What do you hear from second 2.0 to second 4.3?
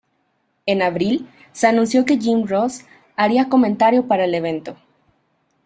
que Jim Ross haría comentario para